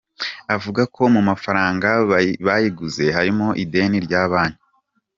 [0.55, 1.87] Avuga ko mu mafaranga
[2.49, 4.61] bayiguze harimo ideni rya banki.